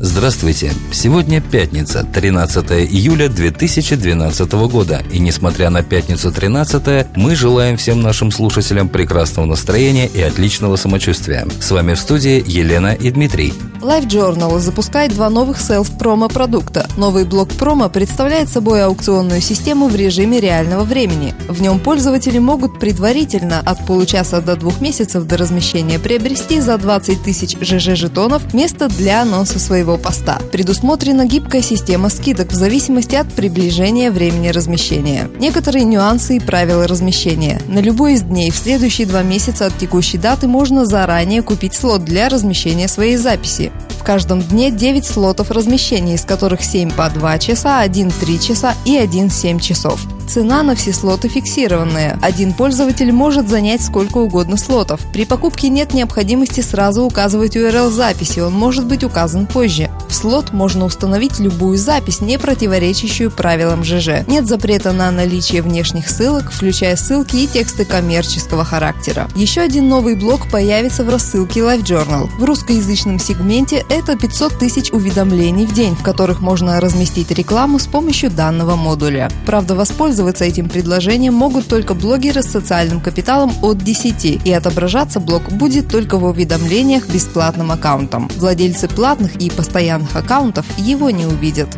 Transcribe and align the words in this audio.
Здравствуйте! 0.00 0.72
Сегодня 0.92 1.40
пятница, 1.40 2.04
13 2.04 2.70
июля 2.88 3.28
2012 3.28 4.52
года. 4.70 5.02
И 5.10 5.18
несмотря 5.18 5.70
на 5.70 5.82
пятницу 5.82 6.30
13, 6.30 7.16
мы 7.16 7.34
желаем 7.34 7.76
всем 7.76 8.00
нашим 8.00 8.30
слушателям 8.30 8.88
прекрасного 8.88 9.46
настроения 9.46 10.06
и 10.06 10.20
отличного 10.20 10.76
самочувствия. 10.76 11.48
С 11.60 11.72
вами 11.72 11.94
в 11.94 11.98
студии 11.98 12.44
Елена 12.46 12.94
и 12.94 13.10
Дмитрий. 13.10 13.52
Life 13.80 14.08
Journal 14.08 14.58
запускает 14.58 15.14
два 15.14 15.30
новых 15.30 15.60
селф-промо 15.60 16.28
продукта. 16.28 16.88
Новый 16.96 17.24
блок 17.24 17.50
промо 17.50 17.88
представляет 17.88 18.48
собой 18.48 18.82
аукционную 18.82 19.40
систему 19.40 19.86
в 19.86 19.94
режиме 19.94 20.40
реального 20.40 20.82
времени. 20.82 21.32
В 21.48 21.62
нем 21.62 21.78
пользователи 21.78 22.38
могут 22.38 22.80
предварительно 22.80 23.60
от 23.60 23.86
получаса 23.86 24.40
до 24.40 24.56
двух 24.56 24.80
месяцев 24.80 25.24
до 25.24 25.36
размещения 25.36 26.00
приобрести 26.00 26.60
за 26.60 26.76
20 26.76 27.22
тысяч 27.22 27.56
ЖЖ-жетонов 27.60 28.52
место 28.52 28.88
для 28.88 29.22
анонса 29.22 29.60
своего 29.60 29.96
поста. 29.96 30.40
Предусмотрена 30.50 31.26
гибкая 31.26 31.62
система 31.62 32.08
скидок 32.08 32.50
в 32.50 32.56
зависимости 32.56 33.14
от 33.14 33.32
приближения 33.32 34.10
времени 34.10 34.48
размещения. 34.48 35.30
Некоторые 35.38 35.84
нюансы 35.84 36.36
и 36.36 36.40
правила 36.40 36.88
размещения. 36.88 37.60
На 37.68 37.78
любой 37.78 38.14
из 38.14 38.22
дней 38.22 38.50
в 38.50 38.56
следующие 38.56 39.06
два 39.06 39.22
месяца 39.22 39.66
от 39.66 39.78
текущей 39.78 40.18
даты 40.18 40.48
можно 40.48 40.84
заранее 40.84 41.42
купить 41.42 41.74
слот 41.74 42.04
для 42.04 42.28
размещения 42.28 42.88
своей 42.88 43.16
записи. 43.16 43.67
В 43.90 44.02
каждом 44.02 44.40
дне 44.40 44.70
9 44.70 45.04
слотов 45.06 45.50
размещения, 45.50 46.14
из 46.14 46.24
которых 46.24 46.62
7 46.62 46.90
по 46.92 47.08
2 47.10 47.38
часа, 47.38 47.80
1 47.80 48.10
3 48.10 48.40
часа 48.40 48.74
и 48.84 48.96
1 48.96 49.30
7 49.30 49.58
часов. 49.58 50.00
Цена 50.28 50.62
на 50.62 50.74
все 50.74 50.92
слоты 50.92 51.28
фиксированная. 51.28 52.18
Один 52.20 52.52
пользователь 52.52 53.10
может 53.12 53.48
занять 53.48 53.80
сколько 53.82 54.18
угодно 54.18 54.58
слотов. 54.58 55.00
При 55.10 55.24
покупке 55.24 55.70
нет 55.70 55.94
необходимости 55.94 56.60
сразу 56.60 57.02
указывать 57.02 57.56
URL 57.56 57.90
записи, 57.90 58.40
он 58.40 58.52
может 58.52 58.84
быть 58.84 59.04
указан 59.04 59.46
позже. 59.46 59.90
В 60.06 60.14
слот 60.14 60.52
можно 60.52 60.84
установить 60.84 61.38
любую 61.38 61.78
запись, 61.78 62.20
не 62.20 62.38
противоречащую 62.38 63.30
правилам 63.30 63.84
ЖЖ. 63.84 64.26
Нет 64.26 64.46
запрета 64.46 64.92
на 64.92 65.10
наличие 65.10 65.62
внешних 65.62 66.10
ссылок, 66.10 66.52
включая 66.52 66.96
ссылки 66.96 67.36
и 67.36 67.46
тексты 67.46 67.86
коммерческого 67.86 68.64
характера. 68.64 69.28
Еще 69.34 69.62
один 69.62 69.88
новый 69.88 70.14
блок 70.14 70.50
появится 70.50 71.04
в 71.04 71.08
рассылке 71.08 71.60
Life 71.60 71.84
Journal. 71.84 72.28
В 72.38 72.44
русскоязычном 72.44 73.18
сегменте 73.18 73.82
это 73.88 74.14
500 74.14 74.58
тысяч 74.58 74.92
уведомлений 74.92 75.64
в 75.64 75.72
день, 75.72 75.96
в 75.96 76.02
которых 76.02 76.42
можно 76.42 76.82
разместить 76.82 77.30
рекламу 77.30 77.78
с 77.78 77.86
помощью 77.86 78.30
данного 78.30 78.76
модуля. 78.76 79.30
Правда, 79.46 79.74
воспользоваться 79.74 80.17
этим 80.40 80.68
предложением 80.68 81.34
могут 81.34 81.68
только 81.68 81.94
блогеры 81.94 82.42
с 82.42 82.46
социальным 82.46 83.00
капиталом 83.00 83.52
от 83.62 83.78
10, 83.78 84.46
и 84.46 84.52
отображаться 84.52 85.20
блок 85.20 85.50
будет 85.52 85.88
только 85.88 86.16
в 86.16 86.24
уведомлениях 86.24 87.08
бесплатным 87.08 87.70
аккаунтом. 87.70 88.28
Владельцы 88.36 88.88
платных 88.88 89.36
и 89.36 89.50
постоянных 89.50 90.14
аккаунтов 90.16 90.66
его 90.78 91.10
не 91.10 91.26
увидят. 91.26 91.68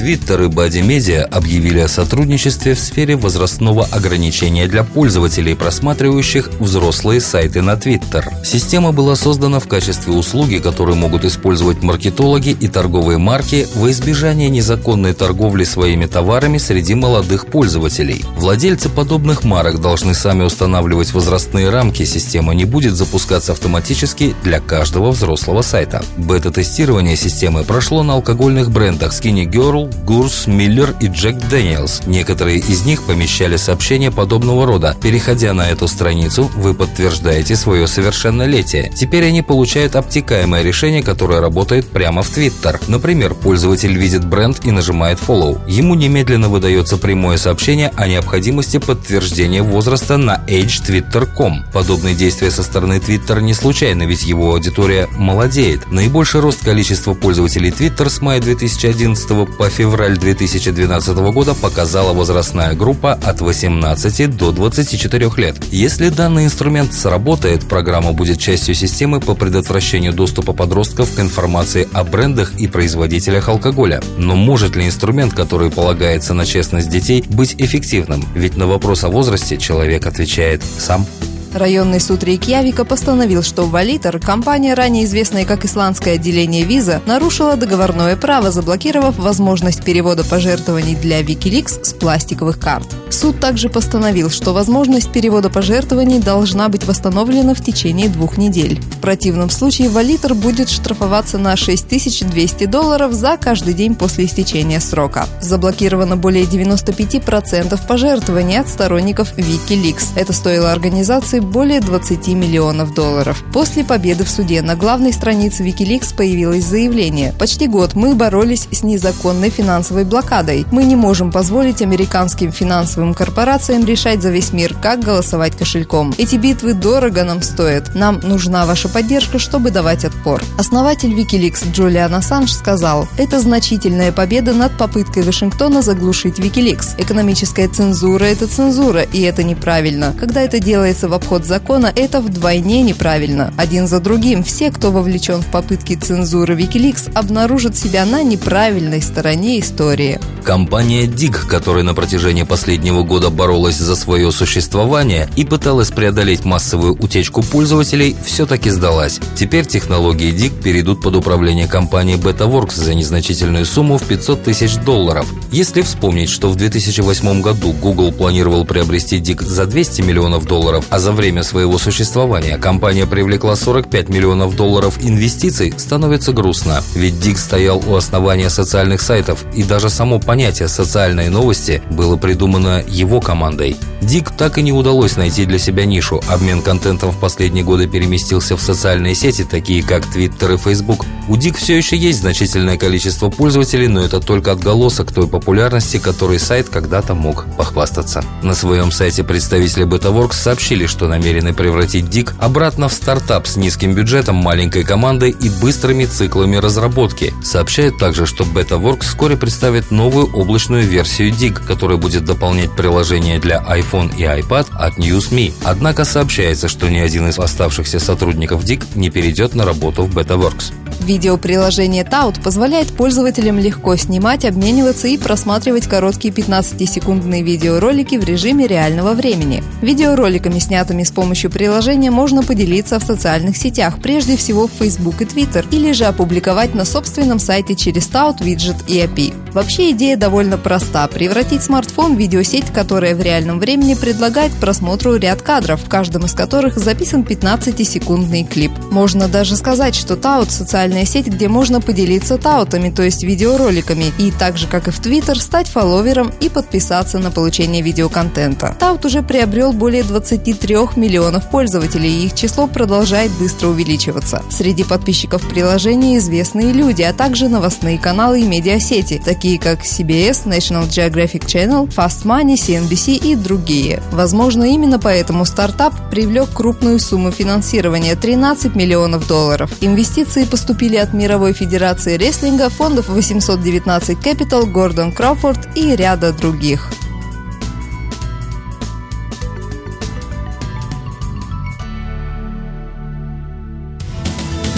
Twitter 0.00 0.44
и 0.44 0.46
Buddy 0.46 0.80
Media 0.80 1.24
объявили 1.24 1.80
о 1.80 1.86
сотрудничестве 1.86 2.74
в 2.74 2.80
сфере 2.80 3.16
возрастного 3.16 3.84
ограничения 3.84 4.66
для 4.66 4.82
пользователей, 4.82 5.54
просматривающих 5.54 6.52
взрослые 6.58 7.20
сайты 7.20 7.60
на 7.60 7.76
Twitter. 7.76 8.26
Система 8.42 8.92
была 8.92 9.14
создана 9.14 9.60
в 9.60 9.68
качестве 9.68 10.14
услуги, 10.14 10.56
которую 10.56 10.96
могут 10.96 11.26
использовать 11.26 11.82
маркетологи 11.82 12.56
и 12.58 12.66
торговые 12.66 13.18
марки 13.18 13.68
во 13.74 13.90
избежание 13.90 14.48
незаконной 14.48 15.12
торговли 15.12 15.64
своими 15.64 16.06
товарами 16.06 16.56
среди 16.56 16.94
молодых 16.94 17.48
пользователей. 17.48 18.24
Владельцы 18.38 18.88
подобных 18.88 19.44
марок 19.44 19.82
должны 19.82 20.14
сами 20.14 20.44
устанавливать 20.44 21.12
возрастные 21.12 21.68
рамки, 21.68 22.06
система 22.06 22.54
не 22.54 22.64
будет 22.64 22.94
запускаться 22.94 23.52
автоматически 23.52 24.34
для 24.44 24.60
каждого 24.60 25.10
взрослого 25.10 25.60
сайта. 25.60 26.02
Бета-тестирование 26.16 27.16
системы 27.16 27.64
прошло 27.64 28.02
на 28.02 28.14
алкогольных 28.14 28.70
брендах 28.70 29.12
Skinnygirl, 29.12 29.89
Coors, 30.04 30.46
Miller 30.46 30.94
и 31.00 31.06
Jack 31.06 31.36
Daniel's. 31.48 32.02
Некоторые 32.06 32.58
из 32.58 32.84
них 32.84 33.02
помещали 33.04 33.56
сообщения 33.56 34.10
подобного 34.10 34.66
рода. 34.66 34.96
Переходя 35.02 35.54
на 35.54 35.70
эту 35.70 35.88
страницу, 35.88 36.50
вы 36.56 36.74
подтверждаете 36.74 37.56
свое 37.56 37.86
совершеннолетие. 37.86 38.92
Теперь 38.94 39.26
они 39.26 39.42
получают 39.42 39.96
обтекаемое 39.96 40.62
решение, 40.62 41.02
которое 41.02 41.40
работает 41.40 41.88
прямо 41.88 42.22
в 42.22 42.30
Твиттер. 42.30 42.80
Например, 42.88 43.34
пользователь 43.34 43.96
видит 43.96 44.24
бренд 44.24 44.64
и 44.64 44.70
нажимает 44.70 45.18
Follow. 45.18 45.60
Ему 45.68 45.94
немедленно 45.94 46.48
выдается 46.48 46.96
прямое 46.96 47.36
сообщение 47.36 47.92
о 47.96 48.06
необходимости 48.06 48.78
подтверждения 48.78 49.62
возраста 49.62 50.16
на 50.16 50.42
agetwitter.com. 50.46 51.64
Подобные 51.72 52.14
действия 52.14 52.50
со 52.50 52.62
стороны 52.62 52.94
Twitter 52.94 53.40
не 53.40 53.54
случайны, 53.54 54.04
ведь 54.04 54.24
его 54.24 54.52
аудитория 54.52 55.08
молодеет. 55.16 55.90
Наибольший 55.90 56.40
рост 56.40 56.64
количества 56.64 57.14
пользователей 57.14 57.70
Twitter 57.70 58.08
с 58.08 58.20
мая 58.20 58.40
2011 58.40 59.28
по 59.56 59.68
2012 59.84 61.16
года 61.32 61.54
показала 61.54 62.12
возрастная 62.12 62.74
группа 62.74 63.12
от 63.12 63.40
18 63.40 64.36
до 64.36 64.52
24 64.52 65.30
лет. 65.36 65.56
Если 65.70 66.08
данный 66.08 66.44
инструмент 66.44 66.92
сработает, 66.92 67.68
программа 67.68 68.12
будет 68.12 68.38
частью 68.38 68.74
системы 68.74 69.20
по 69.20 69.34
предотвращению 69.34 70.12
доступа 70.12 70.52
подростков 70.52 71.14
к 71.14 71.20
информации 71.20 71.88
о 71.92 72.04
брендах 72.04 72.58
и 72.58 72.66
производителях 72.66 73.48
алкоголя. 73.48 74.02
Но 74.16 74.36
может 74.36 74.76
ли 74.76 74.86
инструмент, 74.86 75.34
который 75.34 75.70
полагается 75.70 76.34
на 76.34 76.44
честность 76.44 76.90
детей, 76.90 77.24
быть 77.28 77.54
эффективным? 77.58 78.24
Ведь 78.34 78.56
на 78.56 78.66
вопрос 78.66 79.04
о 79.04 79.08
возрасте 79.08 79.56
человек 79.56 80.06
отвечает 80.06 80.62
сам. 80.78 81.06
Районный 81.52 81.98
суд 81.98 82.22
Рейкьявика 82.22 82.84
постановил, 82.84 83.42
что 83.42 83.66
Валитер, 83.66 84.20
компания, 84.20 84.74
ранее 84.74 85.04
известная 85.04 85.44
как 85.44 85.64
исландское 85.64 86.14
отделение 86.14 86.64
виза, 86.64 87.02
нарушила 87.06 87.56
договорное 87.56 88.14
право, 88.16 88.52
заблокировав 88.52 89.18
возможность 89.18 89.82
перевода 89.82 90.24
пожертвований 90.24 90.94
для 90.94 91.20
Wikileaks 91.22 91.84
с 91.84 91.92
пластиковых 91.92 92.60
карт. 92.60 92.86
Суд 93.10 93.40
также 93.40 93.68
постановил, 93.68 94.30
что 94.30 94.52
возможность 94.52 95.10
перевода 95.10 95.50
пожертвований 95.50 96.20
должна 96.20 96.68
быть 96.68 96.84
восстановлена 96.84 97.54
в 97.54 97.60
течение 97.62 98.08
двух 98.08 98.38
недель. 98.38 98.80
В 98.80 99.00
противном 99.00 99.50
случае 99.50 99.88
Валитер 99.88 100.34
будет 100.34 100.70
штрафоваться 100.70 101.36
на 101.36 101.56
6200 101.56 102.66
долларов 102.66 103.12
за 103.12 103.36
каждый 103.36 103.74
день 103.74 103.96
после 103.96 104.26
истечения 104.26 104.78
срока. 104.78 105.26
Заблокировано 105.40 106.16
более 106.16 106.44
95% 106.44 107.78
пожертвований 107.88 108.60
от 108.60 108.68
сторонников 108.68 109.36
Wikileaks. 109.36 110.12
Это 110.14 110.32
стоило 110.32 110.70
организации 110.70 111.39
более 111.44 111.80
20 111.80 112.28
миллионов 112.28 112.94
долларов. 112.94 113.42
После 113.52 113.84
победы 113.84 114.24
в 114.24 114.30
суде 114.30 114.62
на 114.62 114.76
главной 114.76 115.12
странице 115.12 115.64
Wikileaks 115.64 116.14
появилось 116.14 116.64
заявление. 116.64 117.34
Почти 117.38 117.66
год 117.66 117.94
мы 117.94 118.14
боролись 118.14 118.68
с 118.70 118.82
незаконной 118.82 119.50
финансовой 119.50 120.04
блокадой. 120.04 120.66
Мы 120.70 120.84
не 120.84 120.96
можем 120.96 121.32
позволить 121.32 121.82
американским 121.82 122.52
финансовым 122.52 123.14
корпорациям 123.14 123.84
решать 123.84 124.22
за 124.22 124.30
весь 124.30 124.52
мир, 124.52 124.74
как 124.80 125.00
голосовать 125.00 125.56
кошельком. 125.56 126.14
Эти 126.18 126.36
битвы 126.36 126.74
дорого 126.74 127.24
нам 127.24 127.42
стоят. 127.42 127.94
Нам 127.94 128.20
нужна 128.22 128.66
ваша 128.66 128.88
поддержка, 128.88 129.38
чтобы 129.38 129.70
давать 129.70 130.04
отпор. 130.04 130.42
Основатель 130.58 131.12
Wikileaks 131.12 131.72
Джулиан 131.72 132.14
Ассанж 132.14 132.52
сказал, 132.52 133.08
это 133.18 133.40
значительная 133.40 134.12
победа 134.12 134.52
над 134.52 134.76
попыткой 134.76 135.22
Вашингтона 135.22 135.82
заглушить 135.82 136.38
Wikileaks. 136.38 136.94
Экономическая 136.98 137.68
цензура– 137.68 138.24
это 138.26 138.46
цензура, 138.46 139.02
и 139.02 139.22
это 139.22 139.42
неправильно. 139.42 140.14
Когда 140.18 140.42
это 140.42 140.58
делается 140.58 141.08
в 141.08 141.14
обход 141.14 141.29
обход 141.30 141.46
закона– 141.46 141.92
это 141.94 142.20
вдвойне 142.20 142.82
неправильно. 142.82 143.54
Один 143.56 143.86
за 143.86 144.00
другим 144.00 144.42
все, 144.42 144.72
кто 144.72 144.90
вовлечен 144.90 145.42
в 145.42 145.46
попытки 145.46 145.94
цензуры 145.94 146.56
Wikileaks, 146.56 147.12
обнаружат 147.14 147.76
себя 147.76 148.04
на 148.04 148.24
неправильной 148.24 149.00
стороне 149.00 149.60
истории. 149.60 150.18
Компания 150.42 151.04
DIG, 151.04 151.46
которая 151.46 151.84
на 151.84 151.94
протяжении 151.94 152.42
последнего 152.42 153.04
года 153.04 153.30
боролась 153.30 153.76
за 153.76 153.94
свое 153.94 154.32
существование 154.32 155.28
и 155.36 155.44
пыталась 155.44 155.92
преодолеть 155.92 156.44
массовую 156.44 156.94
утечку 156.94 157.42
пользователей, 157.42 158.16
все-таки 158.24 158.70
сдалась. 158.70 159.20
Теперь 159.36 159.66
технологии 159.66 160.32
DIG 160.32 160.60
перейдут 160.60 161.00
под 161.00 161.14
управление 161.14 161.68
компании 161.68 162.16
BetaWorks 162.16 162.74
за 162.74 162.94
незначительную 162.94 163.66
сумму 163.66 163.98
в 163.98 164.02
500 164.02 164.42
тысяч 164.42 164.76
долларов. 164.78 165.32
Если 165.52 165.82
вспомнить, 165.82 166.28
что 166.28 166.48
в 166.48 166.56
2008 166.56 167.40
году 167.40 167.72
Google 167.72 168.10
планировал 168.10 168.64
приобрести 168.64 169.18
DIG 169.20 169.44
за 169.44 169.66
200 169.66 170.02
миллионов 170.02 170.46
долларов, 170.46 170.86
а 170.90 170.98
за 170.98 171.19
время 171.20 171.42
своего 171.42 171.76
существования 171.76 172.56
компания 172.56 173.06
привлекла 173.06 173.54
45 173.54 174.08
миллионов 174.08 174.56
долларов 174.56 174.96
инвестиций, 175.02 175.74
становится 175.76 176.32
грустно. 176.32 176.82
Ведь 176.94 177.20
Дик 177.20 177.36
стоял 177.36 177.82
у 177.86 177.94
основания 177.94 178.48
социальных 178.48 179.02
сайтов, 179.02 179.44
и 179.54 179.62
даже 179.62 179.90
само 179.90 180.18
понятие 180.18 180.68
«социальные 180.68 181.28
новости» 181.28 181.82
было 181.90 182.16
придумано 182.16 182.82
его 182.88 183.20
командой. 183.20 183.76
Дик 184.00 184.30
так 184.30 184.56
и 184.56 184.62
не 184.62 184.72
удалось 184.72 185.16
найти 185.16 185.44
для 185.44 185.58
себя 185.58 185.84
нишу. 185.84 186.22
Обмен 186.26 186.62
контентом 186.62 187.10
в 187.10 187.18
последние 187.18 187.64
годы 187.64 187.86
переместился 187.86 188.56
в 188.56 188.62
социальные 188.62 189.14
сети, 189.14 189.44
такие 189.44 189.82
как 189.82 190.04
Twitter 190.04 190.54
и 190.54 190.56
Facebook. 190.56 191.04
У 191.28 191.36
Дик 191.36 191.56
все 191.56 191.76
еще 191.76 191.96
есть 191.96 192.20
значительное 192.20 192.78
количество 192.78 193.28
пользователей, 193.28 193.88
но 193.88 194.00
это 194.00 194.20
только 194.20 194.52
отголосок 194.52 195.12
той 195.12 195.28
популярности, 195.28 195.98
которой 195.98 196.38
сайт 196.38 196.68
когда-то 196.68 197.14
мог 197.14 197.44
похвастаться. 197.56 198.24
На 198.42 198.54
своем 198.54 198.90
сайте 198.90 199.22
представители 199.22 199.86
BetaWorks 199.86 200.34
сообщили, 200.34 200.86
что 200.86 201.06
намерены 201.06 201.52
превратить 201.52 202.08
Дик 202.08 202.34
обратно 202.38 202.88
в 202.88 202.94
стартап 202.94 203.46
с 203.46 203.56
низким 203.56 203.94
бюджетом, 203.94 204.36
маленькой 204.36 204.82
командой 204.82 205.30
и 205.30 205.50
быстрыми 205.50 206.06
циклами 206.06 206.56
разработки. 206.56 207.34
Сообщают 207.44 207.98
также, 207.98 208.24
что 208.26 208.44
BetaWorks 208.44 209.02
вскоре 209.02 209.36
представит 209.36 209.90
новую 209.90 210.26
облачную 210.32 210.84
версию 210.84 211.32
Dig, 211.32 211.64
которая 211.64 211.98
будет 211.98 212.24
дополнять 212.24 212.74
приложение 212.74 213.38
для 213.38 213.58
iPhone 213.58 213.89
iPhone 213.90 214.16
и 214.16 214.22
iPad 214.22 214.66
от 214.74 214.98
NewsMe. 214.98 215.52
Однако 215.64 216.04
сообщается, 216.04 216.68
что 216.68 216.88
ни 216.88 216.98
один 216.98 217.28
из 217.28 217.38
оставшихся 217.38 217.98
сотрудников 217.98 218.64
DIC 218.64 218.84
не 218.94 219.10
перейдет 219.10 219.54
на 219.54 219.64
работу 219.64 220.04
в 220.04 220.16
BetaWorks. 220.16 220.72
Видеоприложение 221.00 222.04
Tout 222.04 222.42
позволяет 222.42 222.88
пользователям 222.88 223.58
легко 223.58 223.96
снимать, 223.96 224.44
обмениваться 224.44 225.08
и 225.08 225.16
просматривать 225.16 225.86
короткие 225.86 226.32
15-секундные 226.32 227.42
видеоролики 227.42 228.16
в 228.16 228.24
режиме 228.24 228.66
реального 228.66 229.14
времени. 229.14 229.62
Видеороликами, 229.82 230.58
снятыми 230.58 231.02
с 231.02 231.10
помощью 231.10 231.50
приложения, 231.50 232.10
можно 232.10 232.42
поделиться 232.42 232.98
в 232.98 233.04
социальных 233.04 233.56
сетях, 233.56 234.00
прежде 234.02 234.36
всего 234.36 234.66
в 234.66 234.72
Facebook 234.78 235.20
и 235.22 235.24
Twitter, 235.24 235.66
или 235.70 235.92
же 235.92 236.04
опубликовать 236.04 236.74
на 236.74 236.84
собственном 236.84 237.38
сайте 237.38 237.74
через 237.74 238.08
Tout, 238.08 238.44
виджет 238.44 238.76
и 238.86 238.98
API. 239.00 239.34
Вообще 239.52 239.90
идея 239.90 240.16
довольно 240.16 240.58
проста– 240.58 241.06
превратить 241.08 241.62
смартфон 241.62 242.14
в 242.14 242.18
видеосеть, 242.18 242.66
которая 242.66 243.16
в 243.16 243.22
реальном 243.22 243.58
времени 243.58 243.94
предлагает 243.94 244.52
просмотру 244.52 245.16
ряд 245.16 245.42
кадров, 245.42 245.82
в 245.82 245.88
каждом 245.88 246.24
из 246.26 246.34
которых 246.34 246.78
записан 246.78 247.22
15-секундный 247.22 248.44
клип. 248.44 248.70
Можно 248.90 249.26
даже 249.26 249.56
сказать, 249.56 249.96
что 249.96 250.14
Tout– 250.14 250.50
социальная 250.50 250.99
сеть, 251.04 251.26
где 251.26 251.48
можно 251.48 251.80
поделиться 251.80 252.38
таутами, 252.38 252.90
то 252.90 253.02
есть 253.02 253.22
видеороликами, 253.22 254.12
и 254.18 254.30
так 254.30 254.58
же, 254.58 254.66
как 254.66 254.88
и 254.88 254.90
в 254.90 255.00
Twitter, 255.00 255.36
стать 255.36 255.68
фолловером 255.68 256.32
и 256.40 256.48
подписаться 256.48 257.18
на 257.18 257.30
получение 257.30 257.82
видеоконтента. 257.82 258.76
Tout 258.78 259.06
уже 259.06 259.22
приобрел 259.22 259.72
более 259.72 260.02
23 260.02 260.76
миллионов 260.96 261.50
пользователей, 261.50 262.10
и 262.10 262.26
их 262.26 262.34
число 262.34 262.66
продолжает 262.66 263.30
быстро 263.32 263.68
увеличиваться. 263.68 264.42
Среди 264.50 264.84
подписчиков 264.84 265.46
приложения 265.48 266.18
известные 266.18 266.72
люди, 266.72 267.02
а 267.02 267.12
также 267.12 267.48
новостные 267.48 267.98
каналы 267.98 268.40
и 268.40 268.46
медиасети, 268.46 269.20
такие 269.24 269.58
как 269.58 269.84
CBS, 269.84 270.46
National 270.46 270.88
Geographic 270.88 271.46
Channel, 271.46 271.88
Fast 271.88 272.24
Money, 272.24 272.54
CNBC 272.54 273.16
и 273.16 273.34
другие. 273.36 274.02
Возможно, 274.12 274.64
именно 274.64 274.98
поэтому 274.98 275.44
стартап 275.44 275.94
привлек 276.10 276.50
крупную 276.50 276.98
сумму 276.98 277.30
финансирования– 277.30 278.16
13 278.20 278.74
миллионов 278.74 279.26
долларов. 279.26 279.70
Инвестиции 279.80 280.44
поступили 280.44 280.79
от 280.88 281.12
Мировой 281.12 281.52
Федерации 281.52 282.16
Рестлинга, 282.16 282.70
фондов 282.70 283.08
819 283.08 284.18
Capital, 284.18 284.64
Гордон 284.66 285.12
Кроуфорд 285.12 285.68
и 285.76 285.94
ряда 285.94 286.32
других. 286.32 286.90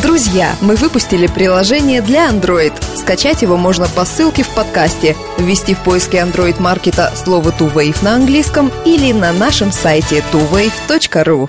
Друзья, 0.02 0.56
мы 0.60 0.76
выпустили 0.76 1.26
приложение 1.26 2.02
для 2.02 2.28
Android. 2.28 2.72
Скачать 2.96 3.42
его 3.42 3.56
можно 3.56 3.88
по 3.88 4.04
ссылке 4.04 4.42
в 4.42 4.48
подкасте, 4.50 5.16
ввести 5.38 5.74
в 5.74 5.78
поиске 5.78 6.18
Android 6.18 6.60
маркета 6.60 7.12
слово 7.14 7.50
TuWave 7.50 8.04
на 8.04 8.16
английском 8.16 8.70
или 8.84 9.12
на 9.12 9.32
нашем 9.32 9.72
сайте 9.72 10.22
tuwave.ru. 10.32 11.48